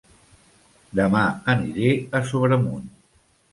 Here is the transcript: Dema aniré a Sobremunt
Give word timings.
Dema 1.01 1.21
aniré 1.55 1.93
a 2.21 2.25
Sobremunt 2.33 2.91